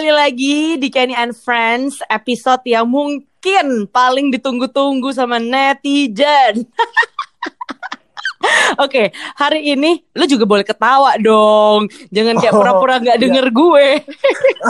[0.00, 6.64] kembali lagi di Kenny and Friends episode yang mungkin paling ditunggu-tunggu sama netizen.
[8.80, 11.92] Oke, hari ini lu juga boleh ketawa dong.
[12.08, 13.24] Jangan kayak Oh, pura-pura nggak iya.
[13.28, 13.86] denger gue.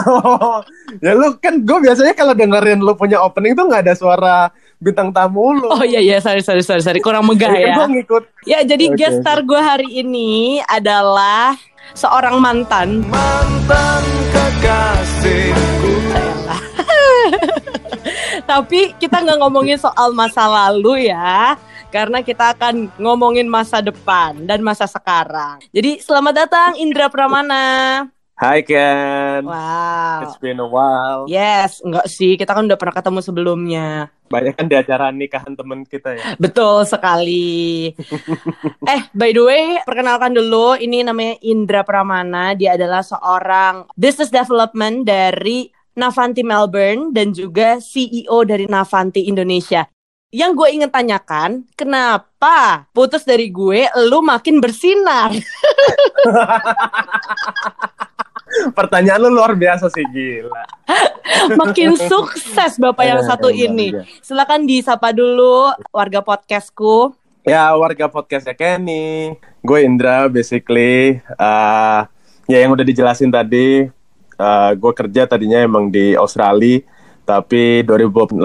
[0.03, 0.59] Oh,
[0.99, 4.51] ya lu kan gue biasanya kalau dengerin lu punya opening tuh nggak ada suara
[4.83, 5.71] bintang tamu lu.
[5.71, 7.75] Oh iya iya, sorry sorry sorry sorry, kurang megah kan ya.
[7.79, 8.23] gue ngikut.
[8.43, 11.55] Ya, jadi Oke, guest star gue hari ini adalah
[11.95, 13.07] seorang mantan.
[13.07, 14.40] Mantan
[18.51, 21.55] Tapi kita nggak ngomongin soal masa lalu ya,
[21.87, 25.63] karena kita akan ngomongin masa depan dan masa sekarang.
[25.71, 28.07] Jadi selamat datang Indra Pramana.
[28.41, 29.45] Hai Ken.
[29.45, 30.25] Wow.
[30.25, 31.29] It's been a while.
[31.29, 34.09] Yes, enggak sih, kita kan udah pernah ketemu sebelumnya.
[34.33, 36.33] Banyak kan di acara nikahan temen kita ya.
[36.41, 37.93] Betul sekali.
[38.97, 42.57] eh, by the way, perkenalkan dulu, ini namanya Indra Pramana.
[42.57, 49.85] Dia adalah seorang business development dari Navanti Melbourne dan juga CEO dari Navanti Indonesia.
[50.33, 55.29] Yang gue ingin tanyakan, kenapa putus dari gue, lu makin bersinar?
[58.71, 60.63] Pertanyaan lu luar biasa sih gila.
[61.61, 63.87] makin sukses bapak yang Eh, satu enggak, ini.
[64.19, 67.15] Silakan disapa dulu warga podcastku.
[67.41, 69.33] Ya warga podcastnya Kenny.
[69.59, 71.17] Gue Indra basically.
[71.17, 71.99] eh
[72.45, 73.87] ya yang udah dijelasin tadi.
[74.33, 76.81] eh gue kerja tadinya emang di Australia.
[77.31, 78.43] Tapi 2018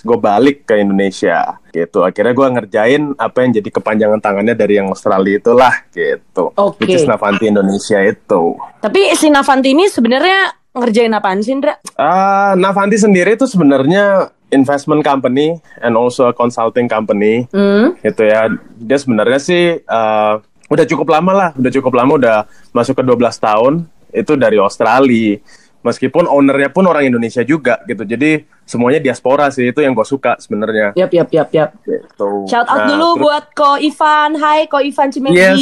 [0.00, 2.00] gue balik ke Indonesia gitu.
[2.00, 6.56] Akhirnya gue ngerjain apa yang jadi kepanjangan tangannya dari yang Australia itulah gitu.
[6.56, 6.88] Oke.
[6.88, 8.56] Which is Navanti Indonesia itu.
[8.80, 11.76] Tapi si Navanti ini sebenarnya ngerjain apaan sih, Indra?
[12.00, 17.44] Ah, Navanti sendiri itu sebenarnya investment company and also a consulting company.
[17.52, 17.92] Hmm?
[18.00, 18.48] gitu ya
[18.80, 20.34] dia sebenarnya sih eh,
[20.72, 22.36] udah cukup lama lah udah cukup lama udah
[22.72, 23.74] masuk ke 12 tahun
[24.14, 25.42] itu dari Australia
[25.84, 30.34] meskipun ownernya pun orang Indonesia juga gitu jadi semuanya diaspora sih itu yang gue suka
[30.38, 31.70] sebenarnya Yap, yap, yap, yap.
[31.82, 32.48] gitu.
[32.48, 34.30] Shout out Nah, dulu terus- buat Ko Ivan.
[34.34, 35.36] Hai Ko Ivan Cimedi.
[35.36, 35.60] Yes.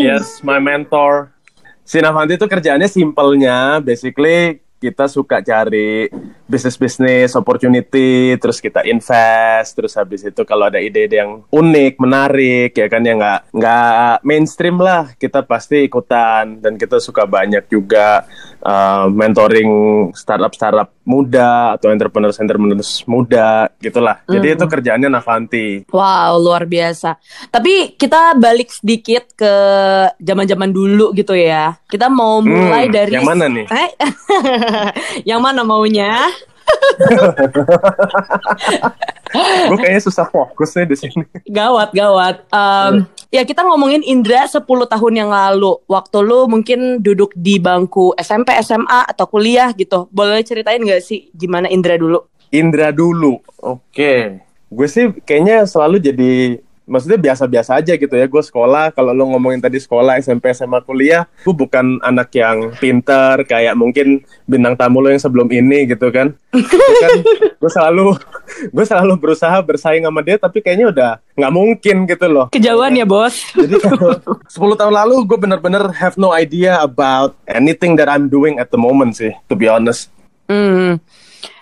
[0.00, 1.28] Yes, my mentor.
[1.82, 6.08] Sinavanti itu kerjaannya simpelnya, basically kita suka cari
[6.48, 12.88] bisnis-bisnis opportunity, terus kita invest, terus habis itu kalau ada ide-ide yang unik, menarik, ya
[12.88, 18.24] kan yang nggak nggak mainstream lah, kita pasti ikutan dan kita suka banyak juga
[18.64, 19.70] uh, mentoring
[20.16, 24.22] startup-startup muda atau entrepreneurs-entrepreneurs muda, gitulah.
[24.30, 25.90] Jadi itu kerjaannya Navanti.
[25.90, 27.18] Wow, luar biasa.
[27.50, 29.54] Tapi kita balik sedikit ke
[30.22, 31.74] zaman-zaman dulu gitu ya.
[31.90, 33.66] Kita mau mulai Hmm, dari yang mana nih?
[33.66, 33.90] Eh?
[35.34, 36.30] yang mana maunya?
[39.70, 41.22] Gue kayaknya susah fokus nih di sini.
[41.46, 42.42] Gawat, gawat.
[42.50, 45.78] Um, ya kita ngomongin Indra 10 tahun yang lalu.
[45.86, 50.10] Waktu lu mungkin duduk di bangku SMP, SMA atau kuliah gitu.
[50.10, 52.26] Boleh ceritain gak sih gimana Indra dulu?
[52.50, 53.38] Indra dulu.
[53.62, 54.42] Oke.
[54.70, 56.58] Gue sih kayaknya selalu jadi
[56.90, 58.26] maksudnya biasa-biasa aja gitu ya.
[58.26, 63.46] Gue sekolah kalau lo ngomongin tadi sekolah SMP SMA kuliah, gue bukan anak yang pinter
[63.46, 66.34] kayak mungkin bintang tamu lo yang sebelum ini gitu kan.
[66.50, 67.10] Kan
[67.62, 68.18] gue selalu
[68.74, 72.46] gue selalu berusaha bersaing sama dia tapi kayaknya udah nggak mungkin gitu loh.
[72.50, 73.54] Kejauhan ya bos.
[73.54, 73.78] Jadi
[74.58, 78.80] 10 tahun lalu gue bener-bener have no idea about anything that I'm doing at the
[78.82, 80.10] moment sih, to be honest.
[80.50, 80.98] Hmm.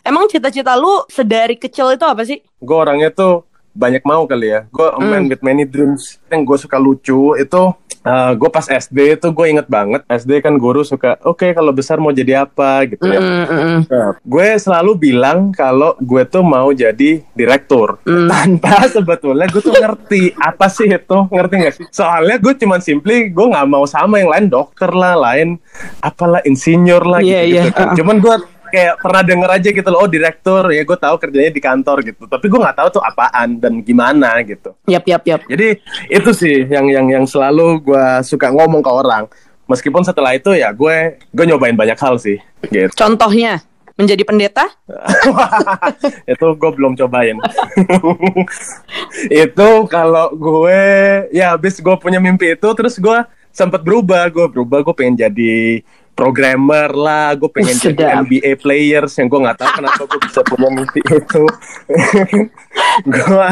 [0.01, 2.41] Emang cita-cita lu sedari kecil itu apa sih?
[2.59, 4.61] gue orangnya tuh banyak mau kali ya.
[4.71, 6.21] Gue a man with many dreams.
[6.29, 7.63] Yang gue suka lucu itu
[8.09, 10.01] gue pas SD itu gue inget banget.
[10.09, 13.21] SD kan guru suka, oke kalau besar mau jadi apa gitu ya.
[13.21, 13.81] Mm, mm, mm.
[13.91, 18.01] Nah, gue selalu bilang kalau gue tuh mau jadi direktur.
[18.33, 21.85] Tanpa sebetulnya gue tuh ngerti apa sih itu, ngerti gak sih?
[21.93, 25.61] Soalnya gue cuman simply gue nggak mau sama yang lain dokter lah, lain
[26.01, 27.63] apalah insinyur lah Iya, gitu, iya.
[27.75, 27.93] kan.
[27.93, 28.35] Cuman gue
[28.69, 32.25] kayak pernah denger aja gitu loh, oh direktur ya gue tahu kerjanya di kantor gitu.
[32.29, 34.77] Tapi gue nggak tahu tuh apaan dan gimana gitu.
[34.87, 35.43] Yap, yap, yap.
[35.49, 39.25] Jadi itu sih yang yang yang selalu gue suka ngomong ke orang.
[39.69, 42.93] Meskipun setelah itu ya gue gue nyobain banyak hal sih gitu.
[42.97, 43.61] Contohnya
[43.99, 44.65] menjadi pendeta?
[46.33, 47.37] itu gue belum cobain.
[49.45, 50.81] itu kalau gue
[51.35, 53.19] ya habis gue punya mimpi itu terus gue
[53.51, 55.83] sempat berubah gue berubah gue pengen jadi
[56.19, 58.27] programmer lah gue pengen Uh, jadi.
[58.27, 61.45] NBA players yang gue nggak tahu kenapa gue bisa punya mimpi itu
[63.15, 63.49] gue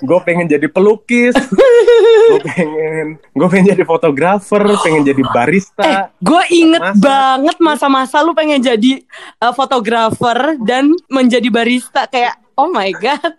[0.00, 6.80] gue pengen jadi pelukis gue pengen gue pengen jadi fotografer pengen jadi barista Gue inget
[6.80, 7.04] Masa?
[7.04, 9.04] banget masa-masa lu pengen jadi
[9.44, 13.34] uh, fotografer dan menjadi barista kayak oh my god.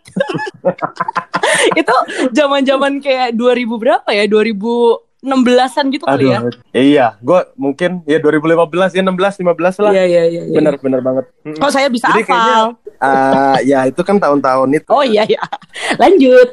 [1.79, 1.95] itu
[2.35, 4.27] zaman-zaman kayak 2000 berapa ya?
[4.27, 6.39] 2000 16-an gitu kali ya.
[6.75, 9.91] Iya, gue mungkin ya 2015 ya 16 15 lah.
[9.95, 10.43] Iya, iya, iya.
[10.45, 10.57] iya.
[10.59, 11.25] Bener bener banget.
[11.61, 12.67] Oh, saya bisa Jadi kayaknya, hafal.
[13.01, 14.89] ah, ya itu kan tahun-tahun itu.
[14.91, 15.41] Oh iya ya.
[16.01, 16.49] Lanjut.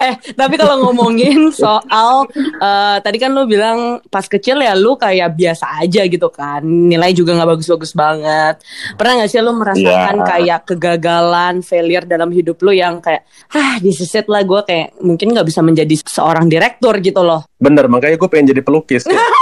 [0.00, 5.36] Eh, tapi kalau ngomongin soal eh, tadi kan lu bilang pas kecil ya lu kayak
[5.36, 6.64] biasa aja gitu kan.
[6.64, 8.60] Nilai juga nggak bagus-bagus banget.
[8.96, 10.24] Pernah nggak sih lu merasakan Iya.
[10.24, 14.96] kayak kegagalan, failure dalam hidup lu yang kayak ah this is it lah gue kayak
[15.04, 17.44] mungkin nggak bisa menjadi seorang direktur gitu loh.
[17.60, 19.04] Bener, makanya gue pengen jadi pelukis.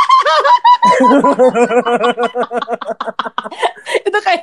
[4.09, 4.43] itu kayak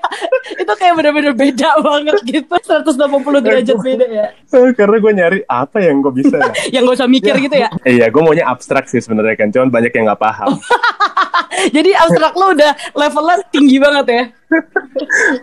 [0.60, 4.28] itu kayak bener-bener beda banget gitu 180 derajat beda ya.
[4.52, 6.52] Karena gue nyari apa yang gue bisa ya.
[6.80, 7.70] Yang gak usah mikir gitu ya.
[7.84, 10.58] Iya, gue maunya abstrak sih sebenarnya kan, cuman banyak yang nggak paham.
[11.76, 14.24] Jadi abstrak lu udah levelnya tinggi banget ya.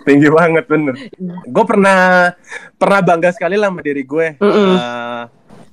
[0.05, 0.94] Tinggi banget bener.
[1.49, 2.32] Gue pernah
[2.76, 4.37] pernah bangga sekali lah sama diri gue.
[4.43, 4.73] Mm-mm.
[4.76, 5.23] Eh,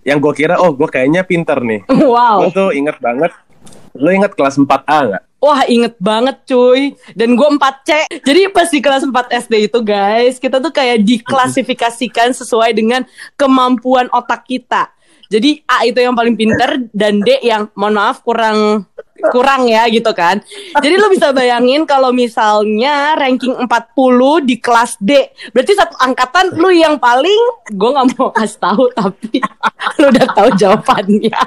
[0.07, 1.83] yang gue kira, oh gue kayaknya pinter nih.
[1.91, 2.47] Wow.
[2.47, 3.35] Gue tuh inget banget.
[3.97, 5.23] Lo inget kelas 4A nggak?
[5.38, 6.97] Wah inget banget cuy.
[7.13, 9.13] Dan gue 4C Jadi pas di kelas 4
[9.45, 13.05] SD itu guys Kita tuh kayak diklasifikasikan sesuai dengan
[13.38, 14.89] kemampuan otak kita.
[15.27, 18.88] Jadi A itu yang paling pinter Dan D yang mohon maaf kurang
[19.33, 20.41] kurang ya gitu kan.
[20.77, 23.67] Jadi lo bisa bayangin kalau misalnya ranking 40
[24.45, 25.33] di kelas D.
[25.53, 27.41] Berarti satu angkatan lu yang paling
[27.73, 29.41] Gue gak mau kasih tahu tapi
[30.01, 31.38] Lu udah tahu jawabannya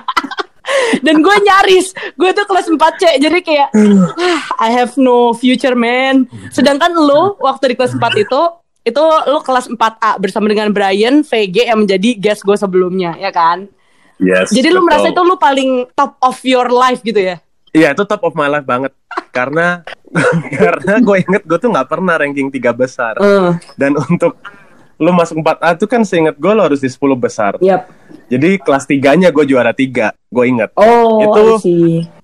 [1.01, 3.69] dan gue nyaris gue tuh kelas 4C jadi kayak
[4.17, 8.41] ah, I have no future man sedangkan lu waktu di kelas 4 itu
[8.83, 13.67] itu lu kelas 4A bersama dengan Brian VG yang menjadi guest gue sebelumnya ya kan
[14.17, 14.53] Yes.
[14.53, 14.87] jadi lu betul.
[14.87, 17.41] merasa itu lu paling top of your life gitu ya
[17.71, 18.91] Iya itu top of my life banget.
[19.31, 19.87] Karena
[20.59, 23.15] karena gue inget gue tuh nggak pernah ranking tiga besar.
[23.15, 24.43] Eh, Dan untuk
[24.99, 27.57] lu masuk 4A tuh kan seinget gue lo harus di 10 besar.
[27.63, 27.87] yap
[28.31, 30.15] Jadi kelas tiganya gue juara tiga.
[30.31, 30.71] Gue inget.
[30.79, 31.59] oh Itu-.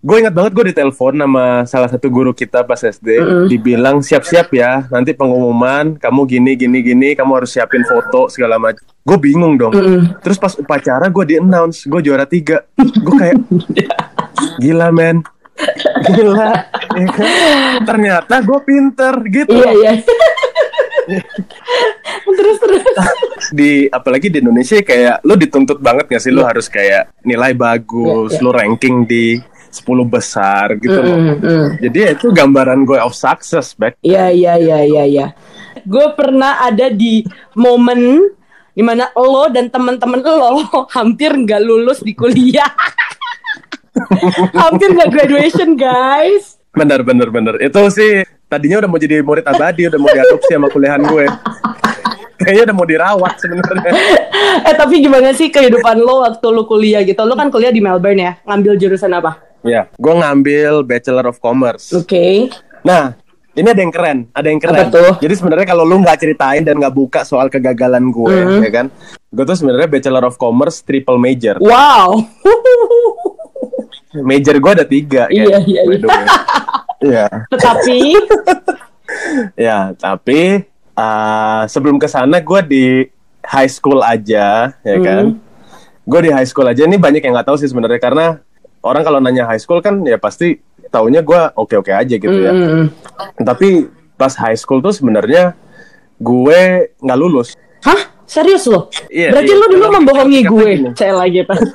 [0.07, 3.47] Gue ingat banget gue ditelepon sama salah satu guru kita pas SD, Mm-mm.
[3.51, 8.87] dibilang siap-siap ya, nanti pengumuman, kamu gini gini gini, kamu harus siapin foto segala macam.
[9.03, 9.75] Gue bingung dong.
[9.75, 10.23] Mm-mm.
[10.23, 12.63] Terus pas upacara gue di announce, gue juara tiga.
[12.79, 13.37] Gue kayak
[14.63, 15.27] gila men,
[16.07, 16.71] gila.
[16.95, 17.27] Ya kan?
[17.83, 19.59] Ternyata gue pinter gitu.
[19.59, 19.93] iya iya
[22.37, 22.85] terus terus
[23.59, 28.37] Di apalagi di Indonesia kayak lo dituntut banget gak sih lo harus kayak nilai bagus,
[28.37, 28.45] Iya, iya.
[28.45, 29.41] lo ranking di
[29.77, 31.17] 10 besar gitu loh.
[31.17, 31.67] Mm, mm.
[31.85, 34.01] Jadi ya itu gambaran gue of success back.
[34.01, 35.27] Iya iya iya iya iya.
[35.85, 37.21] Gue pernah ada di
[37.53, 38.33] momen
[38.73, 40.65] di mana lo dan teman-teman lo
[40.97, 42.73] hampir nggak lulus di kuliah.
[44.65, 46.57] hampir nggak graduation guys.
[46.73, 47.55] Bener bener bener.
[47.61, 51.27] Itu sih tadinya udah mau jadi murid abadi, udah mau diadopsi sama kuliahan gue.
[52.47, 53.91] Kayaknya udah mau dirawat sebenarnya.
[54.63, 57.19] Eh tapi gimana sih kehidupan lo waktu lo kuliah gitu?
[57.27, 58.33] Lo kan kuliah di Melbourne ya.
[58.47, 59.43] Ngambil jurusan apa?
[59.67, 61.91] Ya, gue ngambil Bachelor of Commerce.
[61.91, 62.47] Oke.
[62.87, 63.19] Nah,
[63.53, 64.87] ini ada yang keren, ada yang keren.
[64.87, 65.13] Apa tuh?
[65.19, 68.61] Jadi sebenarnya kalau lu nggak ceritain dan nggak buka soal kegagalan gue, Mhm.
[68.63, 68.87] ya kan?
[69.27, 71.59] Gue tuh sebenarnya Bachelor of Commerce triple major.
[71.59, 72.23] Wow.
[74.31, 75.27] Major gue ada tiga.
[75.29, 75.99] Iya, iya, way.
[77.03, 77.27] Iya.
[77.53, 77.99] Tetapi
[79.55, 80.67] Ya, tapi
[80.97, 82.85] uh, sebelum ke sana gue di
[83.47, 85.39] high school aja, ya kan?
[86.03, 86.83] Gue di high school aja.
[86.83, 88.27] Ini banyak yang nggak tahu sih sebenarnya karena
[88.83, 90.59] orang kalau nanya high school kan ya pasti
[90.91, 92.53] taunya gue oke-oke aja gitu ya.
[92.55, 92.91] Mm.
[93.43, 95.53] Tapi pas high school tuh sebenarnya
[96.19, 97.53] gue nggak lulus.
[97.85, 98.16] Hah?
[98.27, 98.91] Serius lo?
[99.07, 99.61] Iya, Berarti iya.
[99.63, 100.71] lo dulu membohongi gue.
[100.99, 101.63] Saya lagi pas.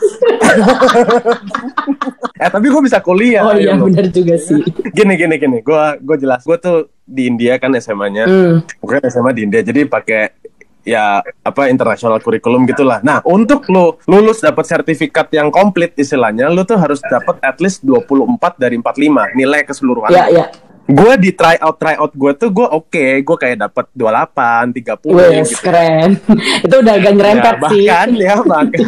[2.42, 3.46] Eh tapi gue bisa kuliah.
[3.46, 3.94] Oh iya ayo lo.
[3.94, 4.66] benar juga sih.
[4.98, 5.58] Gini gini gini.
[5.62, 6.42] Gue gue jelas.
[6.42, 8.26] Gue tuh di India kan SMA-nya.
[8.26, 8.66] Hmm.
[8.82, 9.62] Gue SMA di India.
[9.62, 10.42] Jadi pakai
[10.82, 12.98] ya apa internasional kurikulum gitulah.
[13.06, 17.86] Nah, untuk lu lulus dapat sertifikat yang komplit istilahnya, lu tuh harus dapat at least
[17.86, 20.10] 24 dari 45 nilai keseluruhan.
[20.10, 20.46] Ya ya.
[20.84, 22.90] Gue di try out try out gue tuh gue oke,
[23.22, 25.62] gue kayak dapat 28, 30 Wes gitu.
[25.62, 26.10] keren.
[26.66, 27.86] Itu udah agak nyerempet Ya, sih.
[27.86, 28.88] bahkan ya bahkan,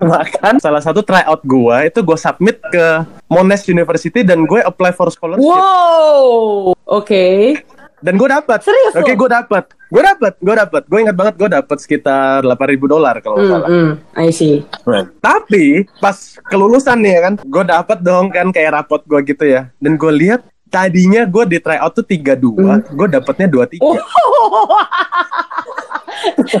[0.00, 2.86] bahkan salah satu tryout gue itu gue submit ke
[3.26, 6.76] Monash University dan gue apply for scholarship Wow.
[6.84, 7.56] Oke.
[7.98, 9.16] dan gue dapat Serius oke lo?
[9.18, 12.56] gue dapat gue dapat gue dapat gue ingat banget gue dapat sekitar 8.000
[12.86, 13.90] dolar kalau nggak Hmm, salah hmm.
[14.16, 14.56] I see.
[14.82, 15.64] Nah, tapi
[15.98, 19.94] pas kelulusan nih ya kan gue dapat dong kan kayak rapot gue gitu ya dan
[19.94, 20.40] gue lihat
[20.70, 23.96] tadinya gue di tryout tuh 32 gue dapatnya 23 Oh.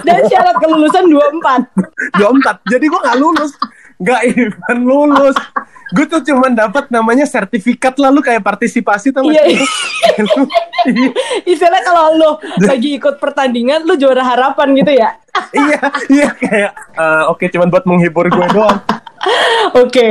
[0.06, 2.16] Dan syarat kelulusan 24.
[2.16, 3.50] 24 jadi gue nggak lulus
[4.00, 5.36] nggak even lulus
[5.90, 9.42] gue tuh cuman dapat namanya sertifikat lalu kayak partisipasi tau Iya.
[9.42, 9.46] gak?
[10.86, 11.10] Iya,
[11.50, 12.30] Istilahnya kalau lo
[12.62, 15.18] lagi ikut pertandingan lo juara harapan gitu ya.
[15.52, 15.78] iya
[16.08, 18.78] iya kayak eh, oke cuman buat menghibur gue doang
[19.76, 20.08] Oke.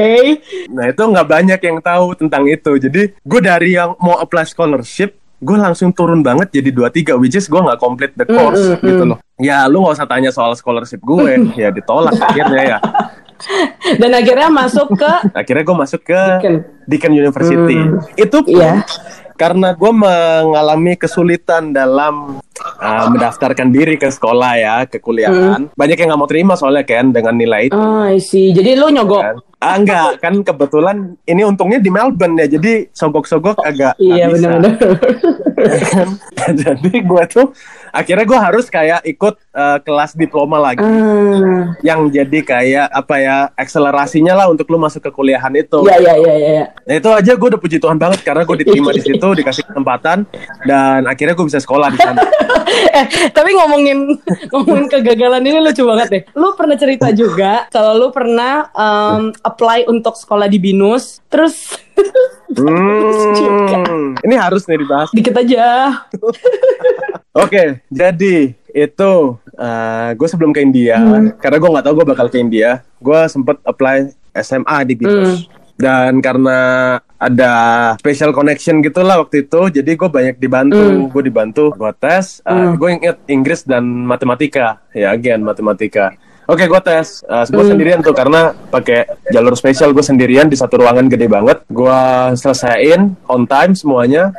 [0.69, 2.77] Nah itu nggak banyak yang tahu tentang itu.
[2.77, 7.33] Jadi gue dari yang mau apply scholarship, gue langsung turun banget jadi dua tiga, which
[7.33, 9.17] is gue nggak complete the course Mm, mm, gitu loh.
[9.35, 12.79] Ya lu nggak usah tanya soal scholarship gue, ya ditolak akhirnya ya.
[14.01, 16.55] Dan akhirnya masuk ke Akhirnya gue masuk ke Deakin.
[16.85, 17.77] Deakin University.
[17.79, 17.99] Hmm.
[18.15, 18.83] Itu pun Iya.
[19.39, 25.71] karena gue mengalami kesulitan dalam uh, mendaftarkan diri ke sekolah ya, ke kuliahan.
[25.71, 27.73] Banyak yang nggak mau terima soalnya kan dengan nilai itu.
[27.73, 28.51] Oh, I see.
[28.51, 29.23] Jadi lu nyogok.
[29.23, 29.37] kan.
[29.59, 34.71] Ah enggak, kan kebetulan ini untungnya di Melbourne ya, jadi sogok-sogok agak Iya benar-benar.
[35.91, 36.07] kan?
[36.55, 37.51] jadi gue tuh
[37.91, 41.75] akhirnya gue harus kayak ikut uh, kelas diploma lagi Ah.
[41.81, 45.83] yang jadi kayak apa ya akselerasinya lah untuk lu masuk ke kuliahan itu.
[45.83, 46.63] Iya iya iya iya.
[46.87, 50.23] Nah itu aja gue udah puji Tuhan banget karena gue diterima di situ dikasih kesempatan
[50.63, 52.23] dan akhirnya gue bisa sekolah di sana.
[52.97, 54.17] eh, tapi ngomongin
[54.53, 56.23] ngomongin kegagalan ini lucu banget deh.
[56.35, 61.77] Lu pernah cerita juga kalau lu pernah um, apply untuk sekolah di Binus, terus
[62.49, 65.13] Hmm, ini harus nih dibahas.
[65.13, 66.01] dikit aja.
[67.35, 69.13] Oke, jadi itu
[70.17, 70.97] gue sebelum ke India,
[71.37, 75.45] karena gue nggak tahu gue bakal ke India, gue sempet apply SMA di BINUS.
[75.79, 76.59] Dan karena
[77.15, 77.53] ada
[78.03, 82.43] special connection gitulah waktu itu, jadi gue banyak dibantu, gue dibantu, gue tes,
[82.75, 86.11] gue inget Inggris dan matematika, ya again matematika.
[86.51, 90.83] Oke, gue tes, uh, gue sendirian tuh karena pakai jalur spesial gue sendirian di satu
[90.83, 91.63] ruangan gede banget.
[91.71, 92.01] Gue
[92.35, 94.35] selesaiin on time semuanya,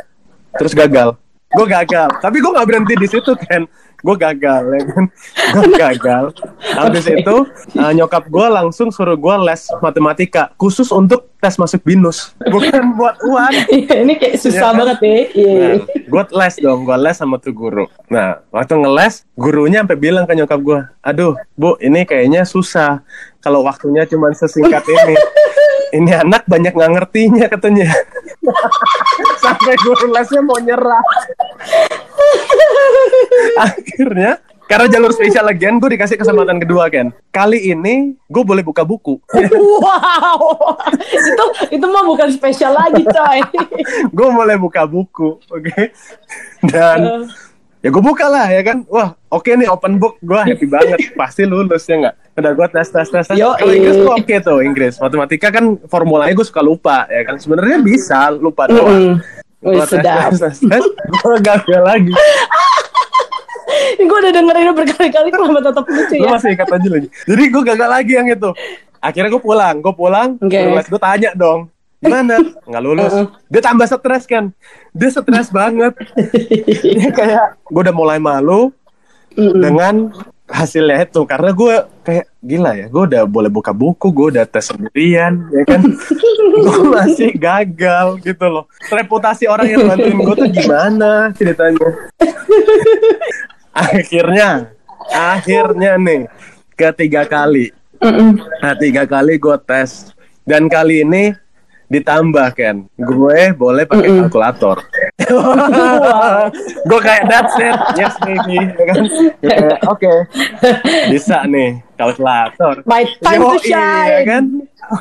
[0.60, 1.16] terus gagal.
[1.56, 3.64] Gue gagal, tapi gue nggak berhenti di situ kan.
[4.00, 5.04] Gue gagal, ya kan?
[5.54, 6.24] Gue gagal.
[6.76, 7.20] Habis Oke.
[7.20, 7.36] itu
[7.76, 13.16] uh, nyokap gue langsung suruh gue les matematika khusus untuk tes masuk binus, bukan buat
[13.24, 13.52] uan.
[13.72, 14.78] Iya, ini kayak susah Iya kan?
[14.78, 15.08] banget ya.
[15.08, 15.56] Iya.
[15.56, 17.84] Nah, gue les dong, gue les sama tuh guru.
[18.12, 23.00] Nah, waktu ngeles, gurunya sampai bilang ke nyokap gue, aduh, bu, ini kayaknya susah.
[23.40, 25.16] Kalau waktunya cuma sesingkat ini.
[25.90, 27.90] Ini anak banyak nggak ngertinya katanya.
[29.42, 31.02] sampai guru lesnya mau nyerah.
[33.60, 37.10] Akhirnya, karena jalur spesial again, gue dikasih kesempatan kedua kan.
[37.34, 39.18] Kali ini, gue boleh buka buku.
[39.82, 43.42] Wow, itu itu mah bukan spesial lagi coy.
[44.16, 45.82] gue mulai buka buku, oke?
[46.70, 47.26] Dan
[47.82, 51.50] ya gue buka lah ya kan, wah oke nih open book, gue happy banget, pasti
[51.50, 52.38] lulus ya nggak?
[52.38, 53.36] Udah gue tes tes tes tes.
[53.42, 57.82] Kalau Inggris gue oke tuh Inggris, matematika kan formulanya gue suka lupa ya kan, sebenarnya
[57.82, 58.86] bisa lupa doang.
[58.86, 60.30] Wih, Gua tes, sedap.
[60.32, 60.84] tes,
[61.20, 62.12] gue gagal lagi.
[64.00, 66.30] Gue udah dengerin berkali-kali kenapa tetap lucu Lu ya.
[66.32, 67.08] masih ingat aja lagi.
[67.26, 68.50] Jadi gue gagal lagi yang itu.
[69.00, 70.58] Akhirnya gue pulang, gue pulang, Oke.
[70.88, 71.68] gue tanya dong,
[72.00, 72.36] gimana?
[72.68, 73.12] Nggak lulus.
[73.48, 74.52] Dia tambah stres kan.
[74.92, 75.96] Dia stres banget.
[76.98, 78.72] Dia kayak gue udah mulai malu
[79.36, 80.12] dengan
[80.50, 81.22] hasilnya itu.
[81.24, 85.62] Karena gue kayak gila ya gue udah boleh buka buku gue udah tes sendirian ya
[85.64, 85.80] kan?
[86.60, 88.66] Gue masih gagal gitu loh.
[88.90, 91.88] Reputasi orang yang bantuin gue tuh gimana ceritanya?
[93.70, 94.48] Akhirnya
[95.08, 96.26] akhirnya nih
[96.74, 97.70] ketiga kali.
[98.60, 100.10] Nah tiga kali gue tes.
[100.42, 101.32] Dan kali ini
[101.90, 104.78] ditambah kan gue boleh pakai kalkulator.
[106.88, 107.78] Gue kayak that's it.
[107.98, 108.62] Yes baby.
[108.88, 109.10] Kan
[109.90, 110.12] oke.
[111.12, 114.08] Bisa nih kalkulator My time to Yoi, shine.
[114.08, 114.44] ya kan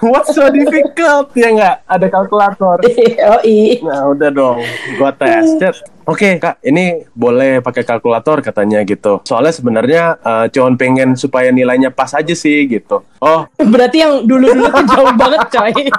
[0.04, 2.78] what's so difficult ya nggak ada kalkulator
[3.26, 3.80] Oh iya.
[3.80, 4.60] Nah udah dong,
[5.00, 5.46] gua tes.
[5.58, 5.76] Cet.
[6.04, 9.22] Oke kak, ini boleh pakai kalkulator katanya gitu.
[9.24, 13.06] Soalnya sebenarnya eh, cuman pengen supaya nilainya pas aja sih gitu.
[13.22, 15.74] Oh, Berarti yang dulu-dulu tuh jauh banget coy.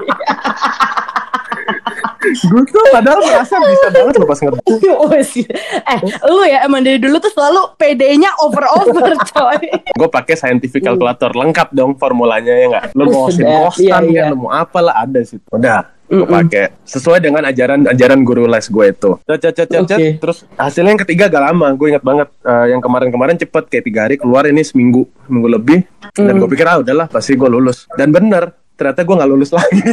[2.21, 4.73] gue tuh padahal merasa bisa banget loh pas ngerti.
[5.09, 5.31] Wes.
[5.41, 9.61] eh, lu ya emang dari dulu tuh selalu PD-nya over-over coy.
[9.91, 12.85] Gue pakai scientific calculator lengkap dong formulanya ya nggak.
[12.93, 13.61] Lo mau Oh, sin sedap.
[13.67, 14.25] kostan Iya, iya.
[14.29, 15.45] lo mau apalah ada situ.
[15.47, 19.11] Udah, gue pakai sesuai dengan ajaran ajaran guru les gue itu.
[19.23, 19.97] Cet, cet, cet, cet.
[19.97, 20.09] Oke.
[20.19, 21.73] Terus hasilnya yang ketiga agak lama.
[21.73, 25.79] Gue ingat banget eh, yang kemarin-kemarin cepet kayak tiga hari keluar ini seminggu seminggu lebih.
[26.11, 27.87] Dan gue pikir ah udahlah pasti gue lulus.
[27.93, 29.85] Dan bener ternyata gue nggak lulus lagi.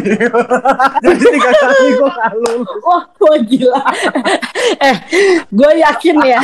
[1.03, 2.67] Jadi tiga kali gue nggak lulus.
[2.79, 3.81] Wah, wah gila.
[4.79, 4.95] eh,
[5.45, 6.39] gue yakin ya.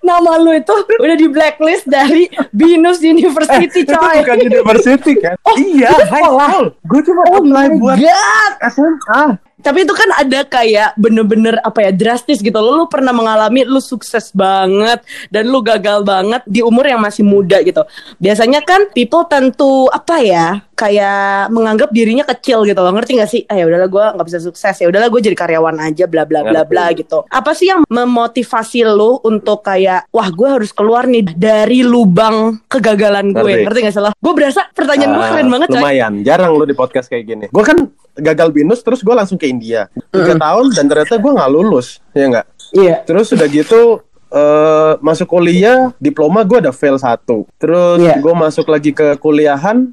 [0.00, 4.22] Nama lu itu udah di blacklist dari Binus University Itu coy.
[4.22, 5.34] bukan university kan?
[5.42, 6.66] Oh, iya, itu high school.
[6.86, 8.52] Gue cuma Oh apply my buat god.
[8.70, 9.22] SMA.
[9.60, 12.56] Tapi itu kan ada kayak bener-bener apa ya drastis gitu.
[12.58, 17.22] Lu, lu pernah mengalami lu sukses banget dan lu gagal banget di umur yang masih
[17.22, 17.84] muda gitu.
[18.18, 20.46] Biasanya kan people tentu apa ya
[20.80, 22.88] kayak menganggap dirinya kecil gitu loh.
[22.90, 23.44] Ngerti gak sih?
[23.44, 24.72] Ah ya udahlah gue nggak bisa sukses.
[24.80, 27.28] Ya udahlah gue jadi karyawan aja bla bla bla bla gitu.
[27.28, 33.30] Apa sih yang memotivasi lo untuk kayak wah gue harus keluar nih dari lubang kegagalan
[33.30, 33.44] gue.
[33.44, 33.64] Ngerti.
[33.68, 35.76] ngerti gak salah gue berasa pertanyaan gue Ah, keren banget coy.
[35.76, 36.12] lumayan.
[36.24, 37.46] Jarang lu di podcast kayak gini.
[37.52, 37.76] Gue kan
[38.16, 39.92] gagal binus terus gue langsung ke India.
[40.08, 42.46] Tiga tahun dan ternyata gue nggak lulus ya nggak?
[42.72, 42.94] Iya.
[43.04, 43.82] Terus udah gitu
[44.30, 47.50] eh masuk kuliah diploma gue udah fail satu.
[47.58, 48.16] Terus Iya.
[48.16, 49.90] gue masuk lagi ke kuliahan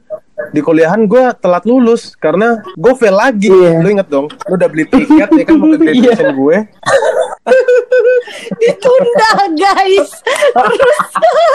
[0.53, 3.49] di kuliahan gue telat lulus karena gue fail lagi.
[3.49, 3.81] Iya.
[3.81, 6.57] lu inget dong lu udah beli tiket ya kan mau ke graduation gue
[8.61, 10.09] ditunda guys.
[10.53, 10.99] Terus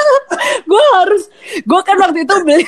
[0.71, 1.23] gue harus
[1.63, 2.65] gue kan waktu itu beli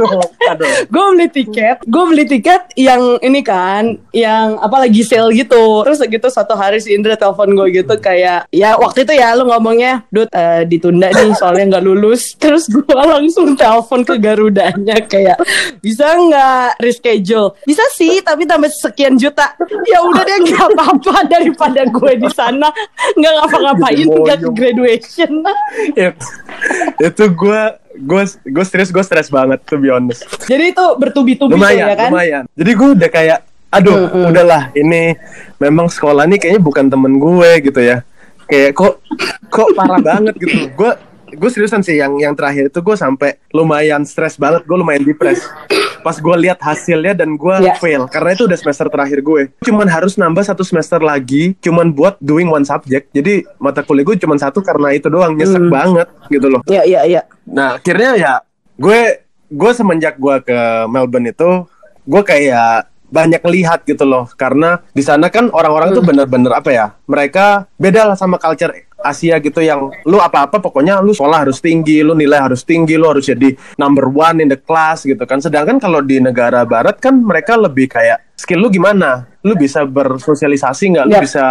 [0.92, 5.82] gue beli tiket gue beli tiket yang ini kan yang apa lagi sale gitu.
[5.86, 9.48] Terus gitu satu hari si Indra telepon gue gitu kayak ya waktu itu ya lu
[9.48, 12.36] ngomongnya Dut eh, ditunda nih soalnya nggak lulus.
[12.36, 15.40] Terus gue langsung telepon ke Garudanya kayak
[15.80, 17.56] bisa nggak reschedule?
[17.64, 19.56] Bisa sih tapi tambah sekian juta.
[19.88, 22.68] Ya udah deh nggak apa-apa daripada gue di sana.
[23.14, 25.32] Nggak ngapa-ngapain nggak ke graduation.
[25.94, 26.24] It-
[26.98, 27.60] itu gue
[27.96, 30.24] gue gue serius gue stres banget to be honest.
[30.44, 32.10] Jadi itu bertubi-tubi lumayan ya kan?
[32.12, 32.42] lumayan.
[32.52, 35.12] Jadi gue udah kayak aduh udahlah ini
[35.58, 38.04] memang sekolah nih kayaknya bukan temen gue gitu ya.
[38.46, 38.94] Kayak kok
[39.50, 40.70] kok parah banget gitu.
[40.72, 40.92] Gue
[41.28, 45.42] gue seriusan sih yang yang terakhir itu gue sampai lumayan stres banget gue lumayan depres
[46.00, 47.74] pas gue lihat hasilnya dan gue Ya.
[47.74, 52.14] fail karena itu udah semester terakhir gue cuman harus nambah satu semester lagi cuman buat
[52.18, 55.72] doing one subject jadi mata kuliah gue cuman satu karena itu doang nyesek Hmm.
[55.72, 57.22] banget gitu loh Iya iya iya.
[57.44, 58.32] Nah akhirnya ya
[58.76, 59.00] gue
[59.46, 61.66] gue semenjak gue ke Melbourne itu
[62.04, 66.86] gue kayak banyak lihat gitu loh karena di sana kan orang-orang tuh bener-bener apa ya
[67.06, 72.00] mereka beda lah sama culture Asia gitu yang lu apa-apa pokoknya lu sekolah harus tinggi
[72.00, 75.38] lu nilai harus tinggi lu harus jadi number one in the class gitu kan.
[75.38, 79.28] Sedangkan kalau di negara barat kan mereka lebih kayak skill lu gimana?
[79.44, 81.06] Lu bisa bersosialisasi nggak?
[81.06, 81.22] Lu Ya.
[81.22, 81.44] bisa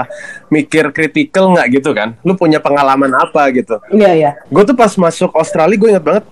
[0.49, 2.17] mikir kritikal nggak gitu kan?
[2.25, 3.77] Lu punya pengalaman apa gitu?
[3.93, 4.31] Iya iya.
[4.49, 6.25] gue tuh pas masuk Australia gue inget banget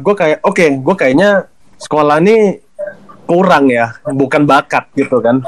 [0.00, 1.30] gue kayak oke gue kayaknya
[1.80, 2.60] sekolah nih
[3.30, 5.38] kurang ya bukan bakat gitu kan.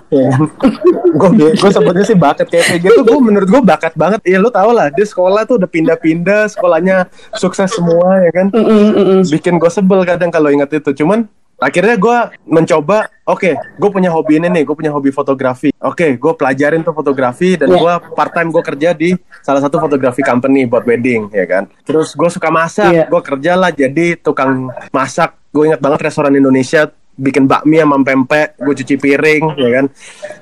[1.12, 4.22] Gue gue sebutnya sih bakat kayak PG tuh gue menurut gue bakat banget.
[4.22, 8.46] Ya lu tau lah dia sekolah tuh udah pindah-pindah sekolahnya sukses semua ya kan?
[8.48, 8.62] Mm,
[8.94, 11.02] mm, bikin gue sebel kadang kalau inget itu.
[11.02, 11.26] Cuman
[11.58, 15.68] akhirnya gue mencoba oke gue punya hobi ini nih gue punya hobi fotografi.
[15.78, 17.76] Oke gue pelajarin tuh fotografi dan Ya.
[17.76, 19.10] gue part time gue kerja di
[19.42, 21.68] salah satu fotografi company buat wedding ya kan?
[21.84, 23.04] Terus gue suka masak Iya.
[23.04, 25.36] gue kerja lah jadi tukang masak.
[25.52, 29.86] Gue inget banget restoran Indonesia bikin bakmi sama pempek gue cuci piring ya kan?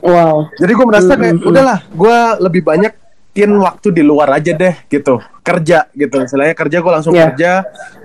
[0.01, 0.49] Wow.
[0.57, 2.93] jadi gue merasa kayak mm, udahlah gue lebih banyak
[3.31, 5.23] bikin waktu di luar aja deh gitu.
[5.41, 6.19] Kerja gitu.
[6.19, 7.31] Istilahnya kerja gue langsung Yeah.
[7.33, 7.53] kerja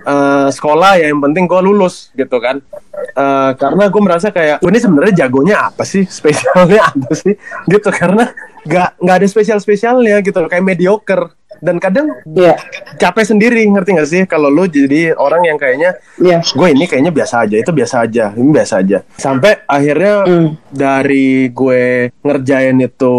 [0.05, 1.09] eh, sekolah ya.
[1.09, 2.61] Yang penting gue lulus gitu kan.
[2.95, 6.05] Eh, karena gue merasa kayak "Oh, ini sebenarnya jagonya apa sih?
[6.21, 7.33] Spesialnya apa sih?
[7.67, 7.89] Gitu.
[7.89, 8.29] Karena
[8.63, 10.39] nggak nggak ada spesial spesialnya gitu.
[10.45, 11.33] Kayak mediocre
[11.65, 12.53] dan kadang Iya.
[12.95, 16.45] capek sendiri ngerti gak sih kalau lu jadi orang yang kayaknya Iya.
[16.45, 20.49] gue ini kayaknya biasa aja itu biasa aja ini biasa aja sampai akhirnya Hmm.
[20.69, 21.83] dari gue
[22.21, 23.15] ngerjain itu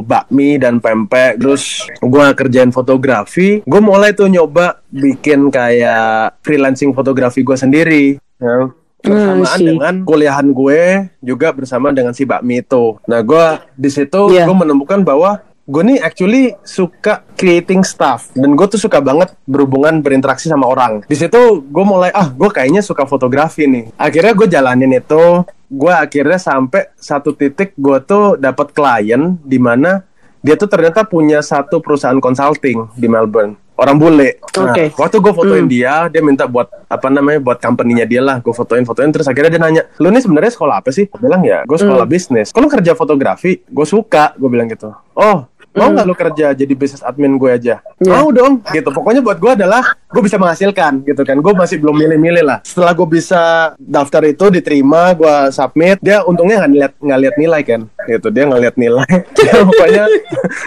[0.00, 1.64] bakmi dan pempek terus
[1.98, 8.04] gue kerjain fotografi gue mulai tuh nyoba bikin kayak freelancing fotografi gue sendiri
[8.36, 8.70] ya.
[8.98, 10.82] bersamaan Hmm, dengan kuliahan gue
[11.20, 14.42] juga bersama dengan si bakmi itu nah gue di situ Iya.
[14.42, 20.00] gue menemukan bahwa gue nih actually suka creating stuff dan gue tuh suka banget berhubungan
[20.00, 24.48] berinteraksi sama orang di situ gue mulai ah gue kayaknya suka fotografi nih akhirnya gue
[24.48, 30.00] jalanin itu gue akhirnya sampai satu titik gue tuh dapat klien di mana
[30.40, 34.42] dia tuh ternyata punya satu perusahaan consulting di Melbourne orang bule.
[34.58, 34.90] Nah, Oke.
[34.90, 35.70] waktu gue fotoin Hmm.
[35.70, 38.42] dia, dia minta buat apa namanya buat company-nya dia lah.
[38.42, 41.06] Gue fotoin fotoin terus akhirnya dia nanya, lu nih sebenarnya sekolah apa sih?
[41.06, 42.10] Gue bilang ya, gue sekolah Hmm.
[42.10, 42.50] bisnis.
[42.50, 44.34] Kalau kerja fotografi, gue suka.
[44.34, 44.90] Gue bilang gitu.
[45.14, 47.74] Oh, mau nggak lu kerja jadi business admin gue aja?
[47.98, 48.04] Hmm.
[48.04, 48.12] Iya.
[48.14, 48.52] Mau dong.
[48.64, 48.88] Gitu.
[48.88, 51.36] Pokoknya buat gue adalah gue bisa menghasilkan gitu kan.
[51.38, 52.58] Gue masih belum milih-milih lah.
[52.62, 53.42] Setelah gue bisa
[53.76, 55.98] daftar itu diterima, gue submit.
[56.00, 57.80] Dia untungnya nggak lihat nggak lihat nilai kan.
[58.04, 58.26] Gitu.
[58.28, 59.10] Dia nggak lihat nilai.
[59.34, 60.04] Dia pokoknya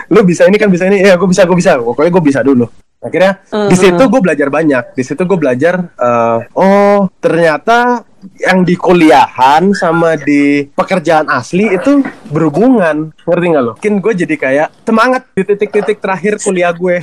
[0.07, 1.01] lu bisa ini kan bisa ini.
[1.01, 1.79] Ya gue bisa gue bisa.
[1.79, 2.65] Pokoknya gue bisa dulu.
[3.01, 3.81] Akhirnya di Mhm.
[3.81, 4.83] situ gue belajar banyak.
[4.93, 8.05] Di situ gue belajar eh, oh ternyata
[8.37, 13.11] yang di kuliahan sama di pekerjaan asli itu berhubungan.
[13.21, 13.73] Ngerti nggak lo?
[13.75, 17.01] Mungkin gue jadi kayak semangat di titik-titik terakhir kuliah gue.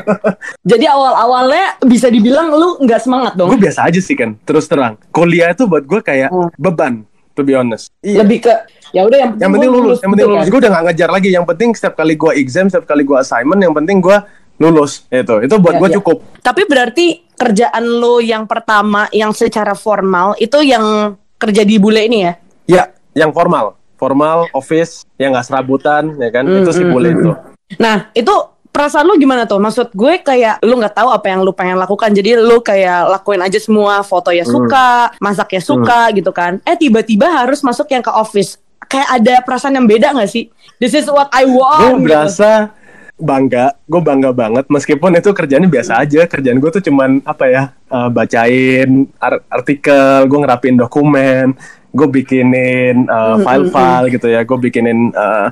[0.70, 3.48] Jadi awal-awalnya bisa dibilang lu nggak semangat dong.
[3.48, 4.34] gue biasa aja sih kan.
[4.42, 4.98] Terus terang.
[5.08, 6.50] Kuliah itu buat gue kayak Hmm.
[6.56, 6.94] beban.
[7.32, 7.94] To be honest.
[8.02, 8.26] Iya.
[8.26, 8.54] Lebih ke
[8.90, 10.42] ya udah yang yang penting gua lulus, yang penting gitu lulus.
[10.42, 10.50] kan.
[10.50, 11.28] Gue udah gak ngejar lagi.
[11.30, 14.18] Yang penting setiap kali gue exam, setiap kali gue assignment, yang penting gue
[14.58, 15.06] lulus.
[15.08, 15.96] Itu, itu buat Ya, gue ya.
[16.02, 16.16] cukup.
[16.42, 17.06] Tapi berarti
[17.38, 22.32] kerjaan lu yang pertama yang secara formal itu yang kerja di bule ini ya?
[22.68, 26.44] Ya, yang formal, formal office yang nggak serabutan, ya kan?
[26.44, 27.20] Hmm, itu sih hmm, boleh hmm.
[27.22, 27.30] itu.
[27.78, 28.34] Nah, itu
[28.78, 29.62] perasaan lu gimana tuh?
[29.62, 32.10] Maksud gue kayak lu nggak tahu apa yang lu pengen lakukan.
[32.14, 36.62] Jadi lu kayak lakuin aja semua, foto ya suka, masak ya suka gitu kan.
[36.66, 38.58] Eh tiba-tiba harus masuk yang ke office.
[38.88, 40.48] Kayak ada perasaan yang beda gak sih?
[40.80, 42.00] This is what I gue want.
[42.00, 42.08] gitu.
[42.08, 42.72] berasa
[43.18, 46.24] bangga, gue bangga banget meskipun itu kerjanya biasa aja.
[46.24, 51.58] Kerjaan gue tuh cuman apa ya, eh, bacain ar- artikel, gue ngerapin dokumen,
[51.90, 55.46] gue bikinin eh, Hmm, file-file gitu ya, gue bikinin eh,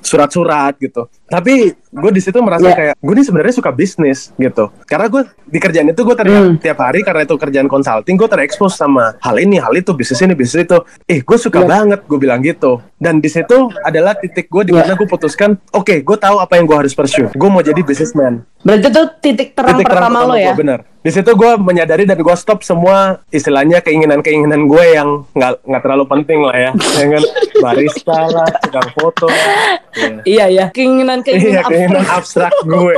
[0.00, 1.06] surat-surat gitu.
[1.24, 2.74] Tapi gue di situ merasa Ya.
[2.74, 4.68] kayak gue ini sebenarnya suka bisnis gitu.
[4.84, 6.56] Karena gue di kerjaan itu gue Hmm.
[6.56, 10.34] tiap hari karena itu kerjaan consulting, gue terekspos sama hal ini, hal itu, bisnis ini,
[10.34, 10.78] bisnis itu.
[11.04, 11.68] Eh, gue suka Ya.
[11.70, 12.78] banget, gue bilang gitu.
[12.94, 14.82] Dan di situ adalah titik gue di Ya.
[14.82, 17.30] mana gue putuskan, oke, gue tahu apa yang gue harus pursue.
[17.30, 18.42] Gue mau jadi businessman.
[18.60, 20.52] Berarti tuh titik terang Titik terang pertama lo ya?
[20.52, 20.78] gua, bener.
[21.00, 26.04] Di situ gue menyadari dan gue stop semua istilahnya keinginan-keinginan gue yang nggak nggak terlalu
[26.06, 27.24] penting lah ya, dengan
[27.56, 29.26] barista lah, tukang foto.
[29.26, 29.80] lah.
[29.90, 30.22] Iya.
[30.22, 32.96] Iya ya, keinginan-keinginan Iya, keinginan abstrak gue.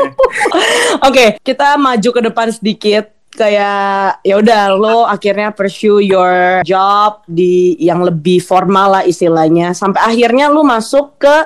[1.09, 3.05] Oke, kita maju ke depan sedikit.
[3.33, 9.73] Kayak ya udah lo akhirnya pursue your job di yang lebih formal lah istilahnya.
[9.73, 11.37] Sampai akhirnya lo masuk ke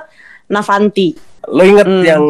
[0.47, 1.15] Navanti.
[1.47, 2.03] Lo inget Hmm.
[2.03, 2.25] yang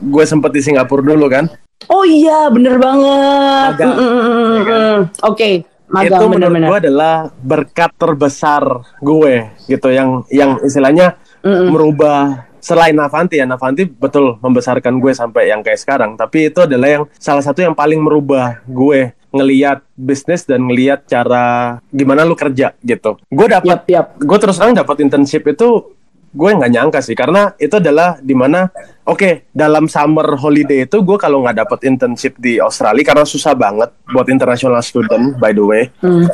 [0.00, 1.50] gue sempet di Singapura dulu kan?
[1.86, 3.76] Oh iya, bener banget.
[3.76, 4.78] Mm, mm, mm, mm, Ya kan?
[4.78, 4.98] mm.
[5.26, 5.50] Oke,
[5.86, 6.68] magang itu menurut bener-bener.
[6.70, 8.62] gue adalah berkat terbesar
[8.98, 9.34] gue
[9.66, 11.68] gitu yang yang istilahnya Mm-mm.
[11.70, 16.88] merubah selain Navanti ya Navanti betul membesarkan gue sampai yang kayak sekarang tapi itu adalah
[16.88, 22.72] yang salah satu yang paling merubah gue ngeliat bisnis dan ngeliat cara gimana lu kerja
[22.80, 24.06] gitu gue dapat Yap, yap.
[24.16, 25.92] gue terus terang dapat internship itu
[26.34, 28.66] gue nggak nyangka sih karena itu adalah di mana
[29.06, 33.94] oke dalam summer holiday itu gue kalau nggak dapat internship di Australia karena susah banget
[34.10, 36.26] buat international student by the way Hmm.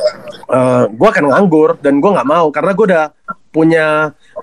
[0.88, 3.05] gue akan nganggur dan gue nggak mau karena gue udah
[3.51, 3.87] punya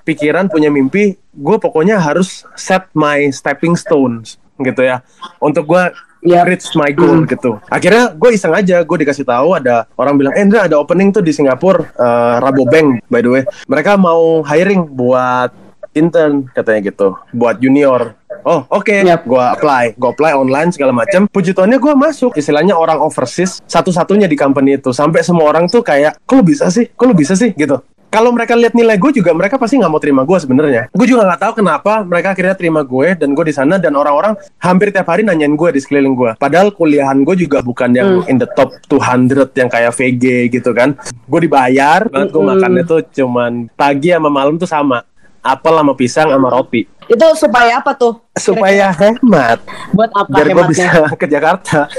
[0.08, 5.04] pikiran punya mimpi gue pokoknya harus set my stepping stones gitu ya.
[5.36, 5.84] Untuk gue
[6.26, 6.48] Yap.
[6.48, 7.60] reach my goal gitu.
[7.68, 11.22] Akhirnya gue iseng aja gue dikasih tahu ada orang bilang eh Indra ada opening tuh
[11.22, 13.42] di Singapura eh, Rabobank by the way.
[13.68, 15.52] Mereka mau hiring buat
[15.92, 18.16] intern katanya gitu buat junior.
[18.42, 19.28] Oh oke Yap.
[19.28, 19.94] gue apply.
[19.94, 22.34] Gue apply online segala macam puji Tuhannya gue masuk.
[22.34, 24.90] Istilahnya orang overseas satu-satunya di company itu.
[24.90, 26.90] Sampai semua orang tuh kayak kok lu bisa sih?
[26.90, 27.54] Kok lu bisa sih?
[27.54, 30.82] Gitu kalau mereka lihat nilai gue juga mereka pasti nggak mau terima gue sebenarnya.
[30.90, 34.32] Gue juga nggak tahu kenapa mereka akhirnya terima gue dan gue di sana dan orang-orang
[34.58, 38.30] hampir tiap hari nanyain gue di sekeliling gue padahal kuliahan gue juga bukan yang Hmm.
[38.32, 40.96] in the top 200 yang kayak VG gitu kan.
[41.28, 42.52] Gue dibayar banget gue Mm-mm.
[42.56, 45.04] makannya tuh cuman pagi sama malam tuh sama.
[45.38, 48.20] Apel sama pisang sama roti Itu supaya apa tuh?
[48.34, 49.58] supaya hemat
[49.90, 50.88] Buat apa biar gue hematnya?
[50.94, 51.88] bisa ke Jakarta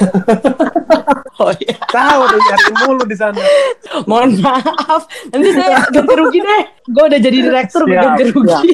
[1.38, 1.76] Oh iya.
[1.86, 3.40] tahu udah nyari mulu di sana
[4.04, 6.62] Mohon maaf, nanti saya ganti rugi deh.
[6.86, 8.72] Gue udah jadi direktur, gue Siap, ganti rugi.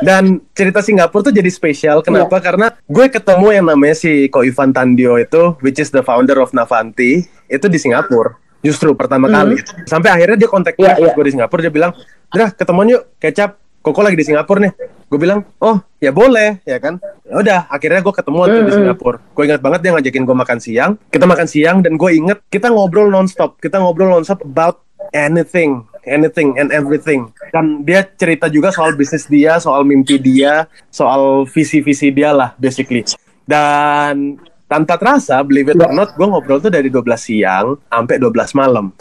[0.00, 2.44] dan cerita Singapura tuh jadi spesial kenapa Iya.
[2.44, 6.50] karena gue ketemu yang namanya si Ko Ivan Tandio itu which is the founder of
[6.50, 9.34] Navanti itu di Singapura justru pertama Hmm.
[9.50, 11.12] kali sampai akhirnya dia kontak gue Iya, iya.
[11.12, 11.92] gue di Singapura dia bilang
[12.26, 14.72] Drah ketemuan yuk kecap Koko lagi di Singapura nih.
[15.08, 17.00] Gue bilang oh ya boleh ya kan.
[17.24, 18.76] Ya udah akhirnya gue ketemuan tuh di Mm-mm.
[18.76, 19.18] Singapura.
[19.32, 20.90] Gue ingat banget dia ngajakin gue makan siang.
[21.08, 23.56] Kita makan siang dan gue inget kita ngobrol nonstop.
[23.56, 27.28] Kita ngobrol nonstop about anything anything and everything.
[27.52, 33.04] Dan dia cerita juga soal bisnis dia soal mimpi dia soal visi-visi dia lah basically.
[33.44, 38.32] Dan tanpa terasa believe it or not gue ngobrol tuh dari 12 siang sampai 12
[38.54, 38.92] malam.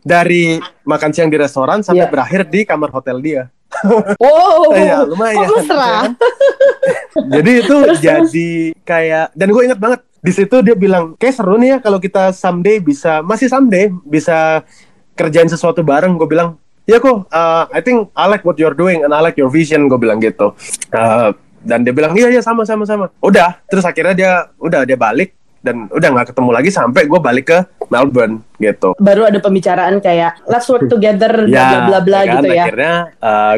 [0.00, 2.12] Dari makan siang di restoran sampai Iya.
[2.12, 3.42] berakhir di kamar hotel dia
[4.16, 5.46] Wow, Iya, lumayan.
[5.46, 5.94] Kok mesra?
[7.16, 7.76] jadi itu
[8.06, 8.50] jadi
[8.86, 12.32] kayak dan gue inget banget di situ dia bilang kayak seru nih ya kalau kita
[12.32, 14.64] someday bisa masih someday bisa
[15.14, 16.16] kerjain sesuatu bareng.
[16.16, 16.56] Gue bilang
[16.88, 19.86] ya kok uh, I think I like what you're doing and I like your vision
[19.90, 20.56] gue bilang gitu.
[20.94, 21.34] Uh,
[21.66, 23.10] dan dia bilang iya iya sama sama sama.
[23.20, 25.34] Udah terus akhirnya dia udah dia balik
[25.66, 27.58] dan udah nggak ketemu lagi sampai gue balik ke
[27.90, 32.34] Melbourne gitu Baru ada pembicaraan kayak let's work together, bla bla bla bla kan?
[32.38, 32.64] gitu ya.
[32.70, 32.94] Akhirnya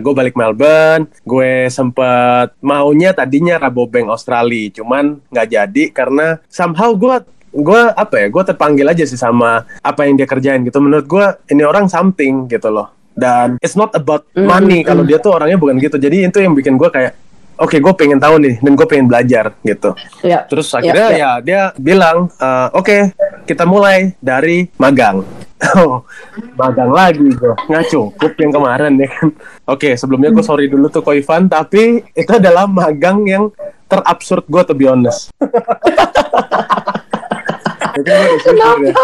[0.01, 7.21] gue balik Melbourne, gue sempet maunya tadinya Rabobank Australia, cuman nggak jadi karena somehow gue
[7.49, 10.79] gue apa ya, gue terpanggil aja sih sama apa yang dia kerjain gitu.
[10.85, 12.93] Menurut gue ini orang something gitu loh.
[13.19, 15.99] Dan it's not about Mm, money mm, kalau dia tuh orangnya bukan gitu.
[15.99, 17.19] Jadi itu yang bikin gue kayak
[17.59, 19.91] Oke, gue pengen tahu nih, dan gue pengen belajar gitu.
[20.23, 20.47] Ya.
[20.47, 21.19] Terus Ya, akhirnya ya.
[21.19, 22.97] ya, dia bilang, "Eh, oke
[23.49, 25.25] kita mulai dari magang.
[25.59, 26.07] Oh,
[26.55, 27.55] magang lagi gue.
[27.67, 29.35] Nggak cukup yang kemarin ya kan.
[29.67, 33.51] Oke, sebelumnya gue sorry dulu tuh Ko Ivan, tapi itu adalah magang yang
[33.91, 35.35] terabsurd gue to be honest.
[37.99, 38.95] itu gue disuruh ya.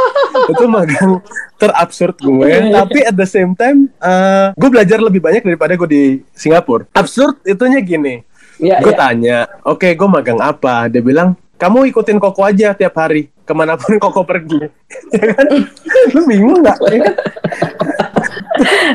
[0.55, 1.11] itu magang
[1.59, 6.03] terabsurd gue tapi at the same time uh, gue belajar lebih banyak daripada gue di
[6.31, 8.23] Singapura absurd itunya gini
[8.59, 8.99] Iya, gue iya.
[8.99, 13.75] tanya oke gue magang apa dia bilang kamu ikutin koko aja tiap hari ke mana
[13.79, 14.71] pun koko pergi
[15.15, 15.47] Ya kan?
[16.15, 17.15] lu bingung nggak ya kan?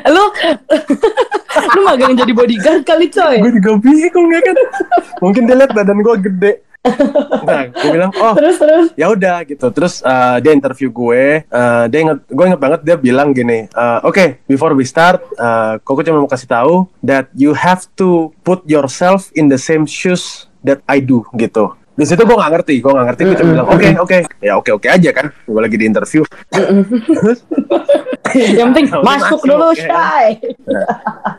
[0.16, 0.24] Lu
[1.76, 3.44] lu magang jadi bodyguard kali coy.
[3.44, 4.56] gue juga bingung ya kan
[5.20, 6.54] mungkin dia lihat badan gue gede
[7.44, 8.86] nah gue bilang oh Terus terus.
[8.96, 12.96] ya udah gitu terus uh, dia interview gue uh, dia inget gue inget banget dia
[12.96, 17.52] bilang gini uh, oke before we start uh, koko cuma mau kasih tahu that you
[17.52, 22.32] have to put yourself in the same shoes that I do gitu di situ gue
[22.32, 25.26] nggak ngerti gue nggak ngerti gue cuma bilang oke oke ya oke oke aja kan
[25.36, 26.24] gue lagi di interview
[28.30, 29.90] Yang penting masuk masuk, dulu, ya.
[29.90, 30.28] Shay.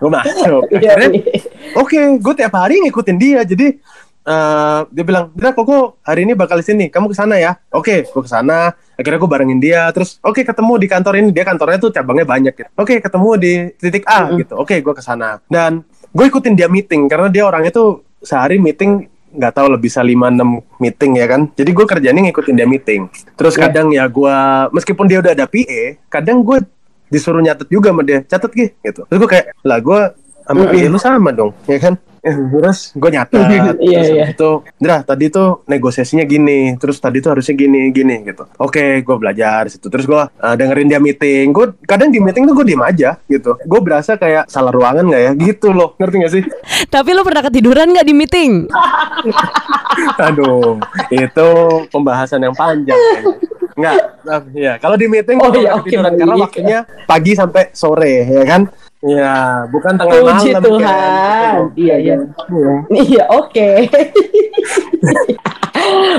[0.03, 1.38] gue masuk Iya, akhirnya iya.
[1.79, 3.40] Oke, gue tiap hari ngikutin dia.
[3.46, 3.79] Jadi
[4.20, 6.85] eh dia bilang, "Dra, koko hari ini bakal di sini.
[6.92, 8.72] Kamu ke sana ya?" Oke, gue ke sana.
[8.96, 9.88] Akhirnya gue barengin dia.
[9.96, 11.28] Terus, oke ketemu di kantor ini.
[11.33, 12.52] Dia kantornya tuh cabangnya banyak.
[12.52, 12.70] Gitu.
[12.76, 14.61] Oke, ketemu di titik A gitu.
[14.61, 15.40] Oke, gue ke sana.
[15.48, 15.80] Dan
[16.11, 20.83] gue ikutin dia meeting karena dia orangnya tuh sehari meeting nggak tahu lebih bisa 5-6
[20.83, 23.06] meeting ya kan jadi gue kerjanya ngikutin dia meeting
[23.38, 23.70] terus Iya.
[23.70, 24.37] kadang ya gue
[24.74, 26.59] meskipun dia udah ada PA kadang gue
[27.06, 30.00] disuruh nyatet juga sama dia catet gitu gitu terus gue kayak lah gue
[30.42, 33.40] sama PA lu sama dong ya kan Eh, terus gue nyatet
[33.80, 34.24] Iya, iya.
[34.28, 38.44] itu Dra tadi tuh negosiasinya gini terus tadi tuh harusnya gini gini gitu.
[38.61, 39.88] Oke gue belajar situ.
[39.88, 41.52] Terus gue uh, dengerin dia meeting.
[41.56, 43.56] Gue kadang di meeting tuh gue diem aja gitu.
[43.64, 45.33] Gue berasa kayak salah ruangan nggak ya?
[45.33, 45.96] Gitu loh.
[45.96, 46.44] Ngerti gak sih?
[46.94, 48.52] Tapi lu pernah ketiduran nggak di meeting?
[50.28, 50.80] Aduh,
[51.12, 51.48] itu
[51.88, 52.96] pembahasan yang panjang.
[53.80, 56.78] Enggak, nah, ya kalau di meeting Oh, iya, oke, ketiduran karena waktunya
[57.09, 58.68] pagi sampai sore, ya kan?
[59.01, 60.61] Ya, bukan tengah Puji malam.
[60.61, 60.85] Tuhan.
[60.85, 61.61] Kan?
[61.73, 62.15] Iya, iya.
[62.53, 62.75] Iya.
[62.93, 63.69] Iya, oke.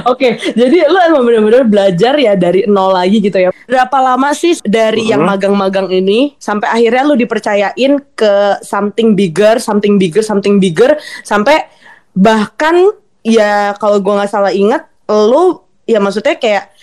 [0.09, 3.53] Oke, jadi lu emang bener-bener belajar ya dari nol lagi gitu ya.
[3.69, 5.29] Berapa lama sih dari yang Mhm.
[5.29, 8.33] magang-magang ini sampai akhirnya lu dipercayain ke
[8.65, 11.69] something bigger, something bigger, something bigger sampai
[12.17, 12.89] bahkan
[13.21, 16.73] ya kalau gua nggak salah ingat lu ya maksudnya kayak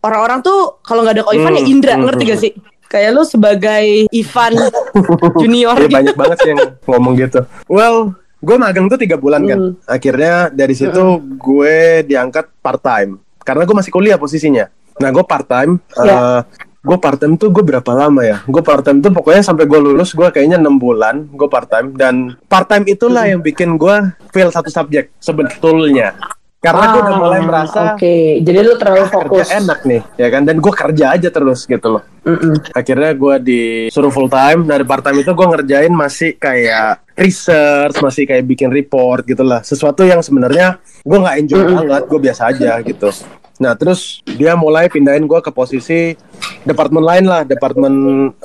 [0.00, 2.30] orang-orang tuh kalau nggak ada Ko Ivan ya Hmm, Indra hmm, ngerti hmm.
[2.30, 2.52] gak sih?
[2.90, 4.52] Kayak lu sebagai Ivan
[5.40, 5.94] junior gitu.
[5.94, 7.40] banyak banget sih yang ngomong gitu.
[7.64, 9.58] Well, gue magang tuh tiga bulan kan.
[9.60, 9.72] Hmm.
[9.86, 10.98] Akhirnya dari situ
[11.36, 14.66] gue diangkat part time karena gue masih kuliah posisinya.
[14.98, 15.78] Nah gue part time.
[15.96, 16.42] Ya.
[16.80, 18.40] gue part time tuh gue berapa lama ya?
[18.42, 21.92] Gue part time tuh pokoknya sampai gue lulus gue kayaknya enam bulan gue part time
[21.92, 23.36] dan part time itulah Hmm.
[23.36, 23.96] yang bikin gue
[24.28, 26.16] fail satu subjek sebetulnya.
[26.60, 29.48] Karena gue udah mulai Ah, merasa Oke, jadi lu terlalu fokus.
[29.48, 30.44] kerja enak nih, ya kan?
[30.44, 32.04] Dan gue kerja aja terus gitu loh.
[32.20, 32.52] Mm-mm.
[32.76, 34.68] akhirnya gue disuruh full time.
[34.68, 39.64] Dari part time itu gue ngerjain masih kayak research masih kayak bikin report gitu lah.
[39.64, 42.02] Sesuatu yang sebenarnya gue nggak enjoy banget.
[42.04, 43.08] Gue biasa aja gitu.
[43.56, 46.12] Nah terus dia mulai pindahin gue ke posisi
[46.60, 47.40] departemen lain lah.
[47.40, 47.92] Departemen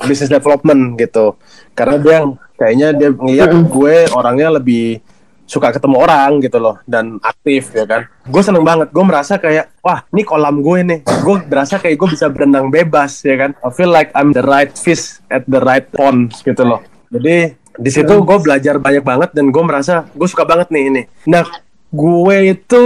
[0.02, 1.36] business development gitu.
[1.76, 2.18] Karena dia
[2.56, 5.04] kayaknya dia ngeliat gue orangnya lebih
[5.46, 8.10] suka ketemu orang gitu loh dan aktif ya kan.
[8.26, 11.00] Gue seneng banget gue merasa kayak wah ini kolam gue nih.
[11.22, 13.50] Gue berasa kayak gue bisa berenang bebas ya kan.
[13.62, 16.82] I feel like I'm the right fish at the right pond gitu loh.
[17.08, 21.02] Jadi di situ gue belajar banyak banget dan gue merasa gue suka banget nih ini.
[21.30, 21.46] Nah
[21.94, 22.82] gue itu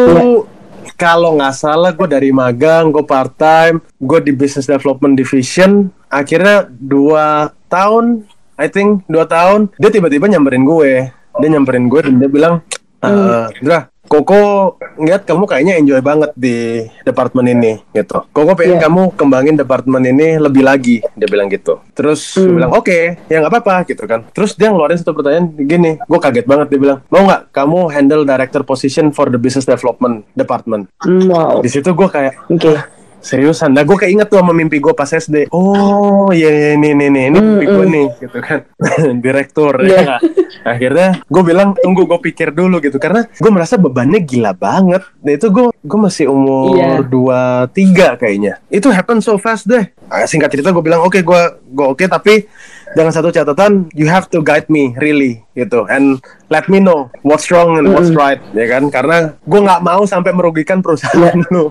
[1.00, 5.88] kalau nggak salah gue dari magang gue part time gue di business development division.
[6.12, 8.28] Akhirnya dua tahun
[8.60, 10.92] I think dua tahun dia tiba-tiba nyamperin gue
[11.36, 12.54] dia nyamperin gue dan dia bilang
[13.00, 18.26] eh Dra Koko ngeliat kamu kayaknya enjoy banget di departemen ini gitu.
[18.34, 18.90] Koko pengen Iya.
[18.90, 21.78] kamu kembangin departemen ini lebih lagi, dia bilang gitu.
[21.94, 22.90] Terus gue bilang oke,
[23.30, 24.26] ya nggak apa-apa gitu kan.
[24.34, 28.26] Terus dia ngeluarin satu pertanyaan gini, gue kaget banget dia bilang mau nggak kamu handle
[28.26, 30.90] director position for the business development department.
[30.98, 31.62] Hmm, Wow.
[31.62, 32.74] Di situ gue kayak Oke.
[33.20, 35.48] Seriusan, nah gue keinget tuh sama mimpi gue pas SD.
[35.50, 38.60] Oh iya iya, ini ini ini ini mimpi gue nih gitu kan,
[39.24, 39.76] direktur.
[39.80, 39.98] Iya.
[40.00, 40.16] ya?
[40.60, 45.04] Akhirnya gue bilang tunggu gue pikir dulu gitu karena gue merasa bebannya gila banget.
[45.20, 46.90] Nah itu gue gue masih umur Iya.
[47.02, 48.60] dua tiga kayaknya.
[48.68, 49.88] Itu happen so fast deh.
[50.08, 52.44] Ah, singkat cerita gue bilang oke gue gue oke tapi
[52.94, 55.86] dengan satu catatan you have to guide me really gitu.
[55.86, 56.18] And
[56.50, 58.90] let me know what's wrong and what's right ya kan?
[58.90, 61.70] Karena gue nggak mau sampai merugikan perusahaan lu.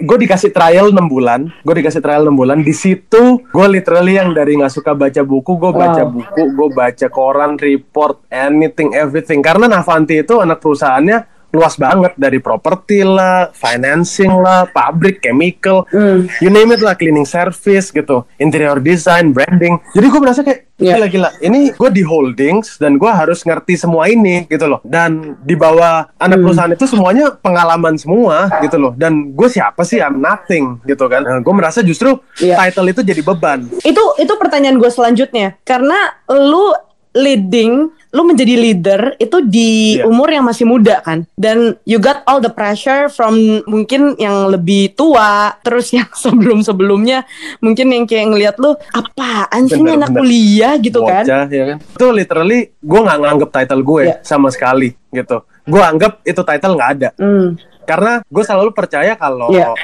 [0.00, 2.64] Gue dikasih trial 6 bulan gue dikasih trial 6 bulan.
[2.64, 6.12] Di situ gue literally yang dari nggak suka baca buku gue baca Wow.
[6.16, 9.44] buku gue baca koran report anything everything.
[9.44, 16.30] Karena Navanti itu anak perusahaannya luas banget dari properti lah, financing lah, pabrik, chemical, Hmm.
[16.38, 19.78] you name it lah, cleaning service gitu, interior design, branding.
[19.92, 20.96] Jadi gue merasa kayak Iya.
[20.96, 21.28] gila-gila.
[21.38, 24.80] Ini gue di holdings dan gue harus ngerti semua ini gitu loh.
[24.80, 26.44] Dan di bawah anak Hmm.
[26.48, 28.92] perusahaan itu semuanya pengalaman semua gitu loh.
[28.96, 30.00] Dan gue siapa sih?
[30.00, 31.20] I'm nothing gitu kan.
[31.20, 32.56] gue merasa justru Iya.
[32.56, 33.68] title itu jadi beban.
[33.82, 35.60] Itu itu pertanyaan gue selanjutnya.
[35.62, 36.72] Karena lu
[37.12, 37.72] leading,
[38.10, 40.04] lu menjadi leader itu di Iya.
[40.04, 41.26] umur yang masih muda kan.
[41.32, 47.22] Dan you got all the pressure from mungkin yang lebih tua, terus yang sebelum-sebelumnya
[47.58, 50.20] mungkin yang kayak ngelihat lu apaan sih ini Bener, anak bener.
[50.20, 51.22] kuliah gitu kan.
[51.22, 51.78] Bocah, ya kan?
[51.80, 54.16] Itu literally gue nggak nganggep title gue Iya.
[54.20, 55.38] sama sekali gitu.
[55.62, 57.08] Gue anggap itu title nggak ada.
[57.14, 57.54] Hmm.
[57.90, 59.74] Karena gue selalu percaya kalau Iya.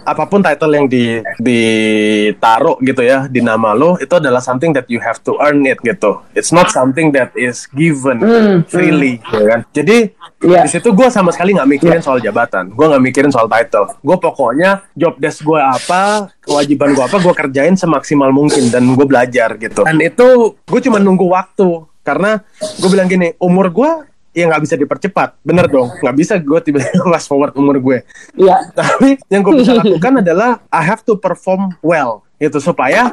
[0.00, 4.88] apa pun title yang di ditaruh gitu ya di nama lo itu adalah something that
[4.88, 6.24] you have to earn it gitu.
[6.32, 9.60] It's not something that is given Hmm, freely, ya kan?
[9.70, 10.64] Jadi Iya.
[10.64, 12.72] di situ gue sama sekali nggak mikirin soal jabatan.
[12.72, 13.92] Gue nggak mikirin soal title.
[14.00, 19.04] Gue pokoknya job desk gue apa, kewajiban gue apa, gue kerjain semaksimal mungkin dan gue
[19.04, 19.84] belajar gitu.
[19.84, 21.68] Dan itu gue cuma nunggu waktu
[22.00, 22.40] karena
[22.80, 23.90] gue bilang gini, umur gue
[24.30, 27.98] ya nggak bisa dipercepat, bener dong, nggak bisa gue tiba-tiba fast forward umur gue.
[28.38, 28.70] Iya.
[28.70, 33.12] Tapi yang gue bisa lakukan adalah I have to perform well gitu supaya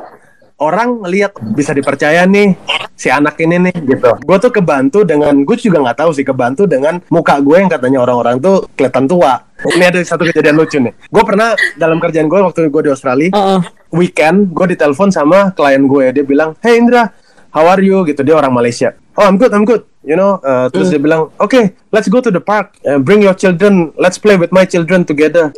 [0.58, 2.58] orang lihat bisa dipercaya nih
[2.98, 4.10] si anak ini nih gitu.
[4.26, 8.02] Gue tuh kebantu dengan gue juga nggak tahu sih kebantu dengan muka gue yang katanya
[8.02, 9.38] orang-orang tuh kelihatan tua.
[9.58, 10.94] Ini ada satu kejadian lucu nih.
[11.10, 13.62] Gue pernah dalam kerjaan gue waktu gue di Australia Heeh.
[13.94, 17.10] weekend gue ditelepon sama klien gue dia bilang hey Indra
[17.54, 19.84] how are you gitu dia orang Malaysia oh I'm good I'm good.
[20.02, 23.36] You know uh, terus dia bilang okay let's go to the park Uh, bring your
[23.36, 25.52] children let's play with my children together.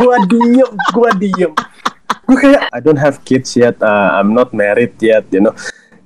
[0.00, 1.52] Gua diem gua diem.
[2.24, 5.52] Gue kayak I don't have kids yet uh, I'm not married yet you know.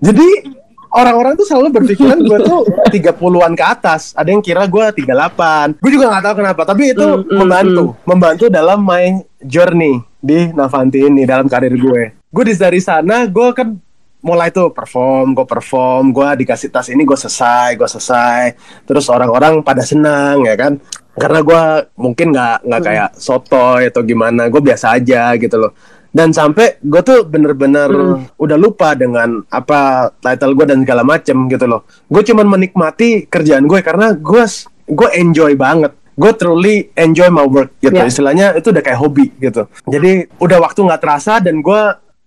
[0.02, 0.52] Jadi
[0.90, 5.90] orang-orang tuh selalu berpikiran gue tuh 30-an ke atas ada yang kira gue 38 gue
[5.94, 11.06] juga nggak tahu kenapa tapi itu Mm, mm, membantu membantu dalam my journey di Navanti
[11.06, 12.02] ini dalam karir gue.
[12.28, 13.78] Gue dari sana gue kan
[14.20, 18.42] mulai tuh perform gue perform gue dikasih tas ini gue selesai gue selesai.
[18.84, 20.76] Terus orang-orang pada senang ya kan?
[21.16, 21.62] Karena gue
[22.00, 25.72] mungkin nggak nggak kayak sotoy atau gimana gue biasa aja gitu loh.
[26.10, 27.90] Dan sampai gue tuh bener-bener
[28.34, 31.86] udah lupa dengan apa title gue dan segala macem gitu loh.
[32.10, 34.44] Gue cuman menikmati kerjaan gue karena gue
[34.90, 35.94] gue enjoy banget.
[36.18, 37.94] Gue truly enjoy my work gitu.
[37.96, 38.10] Ya.
[38.10, 39.70] istilahnya itu udah kayak hobi gitu.
[39.86, 41.82] Jadi udah waktu nggak terasa dan gue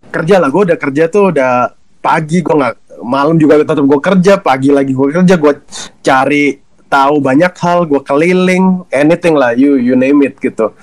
[0.09, 0.49] kerja lah.
[0.49, 4.91] Gue udah kerja tuh udah pagi gue nggak malam juga tetap gue kerja pagi lagi
[4.91, 5.53] gue kerja gue
[5.99, 10.75] cari tahu banyak hal gue keliling anything lah you you name it gitu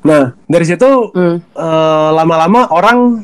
[0.00, 1.38] nah dari situ Hmm.
[1.38, 3.22] eh, lama-lama orang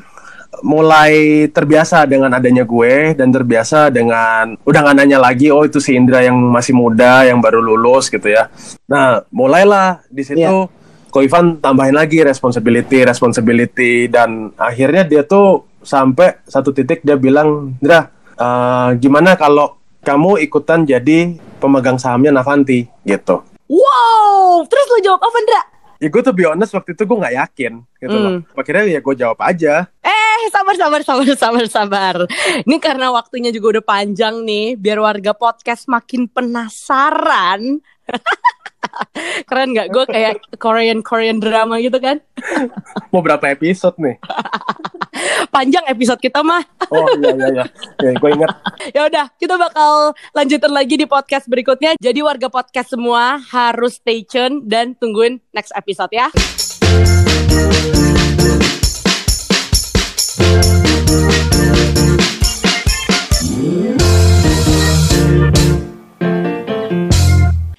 [0.58, 5.94] mulai terbiasa dengan adanya gue dan terbiasa dengan udah nggak nanya lagi oh itu si
[5.94, 8.50] Indra yang masih muda yang baru lulus gitu ya
[8.84, 10.76] nah mulailah di situ Iya.
[11.08, 17.74] Ko Ivan tambahin lagi responsibility responsibility dan akhirnya dia tuh sampai satu titik dia bilang
[17.78, 25.20] Indra eh, gimana kalau kamu ikutan jadi pemegang sahamnya Navanti gitu Wow, terus lu jawab
[25.20, 25.62] apa, Ndra?
[25.98, 28.54] ya gue tuh be honest waktu itu gue nggak yakin gitu loh Hmm.
[28.54, 32.16] akhirnya ya gue jawab aja Eh, sabar, sabar, sabar, sabar, sabar.
[32.62, 37.82] Ini karena waktunya juga udah panjang nih, biar warga podcast makin penasaran.
[39.48, 39.88] Keren nggak?
[39.90, 42.22] Gue kayak Korean Korean drama gitu kan?
[43.10, 44.16] mau berapa episode nih
[45.54, 46.62] Panjang episode kita mah.
[46.88, 47.64] Oh iya iya iya.
[48.02, 48.50] Ya, gue ingat.
[48.96, 51.94] Ya udah, kita bakal lanjutin lagi di podcast berikutnya.
[52.00, 56.32] Jadi warga podcast semua harus stay tune dan tungguin next episode ya.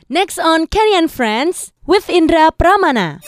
[0.10, 3.22] Next on Kenny and Friends with Indra Pramana.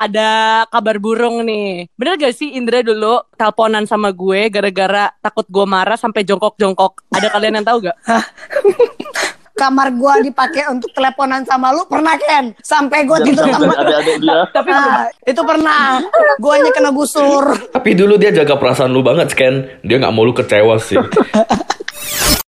[0.00, 1.92] Ada kabar burung nih.
[1.92, 7.04] Bener gak sih Indra dulu teleponan sama gue gara-gara takut gue marah sampai jongkok-jongkok.
[7.12, 7.96] Ada kalian yang tahu gak?
[9.60, 13.76] kamar gua dipakai untuk teleponan sama lu pernah Ken sampai gua tidur sama.
[14.56, 16.00] Tapi Ah, itu pernah
[16.40, 19.68] guanya kena busur Tapi dulu dia jaga perasaan lu banget, Ken.
[19.84, 20.96] Dia nggak mau lu kecewa sih.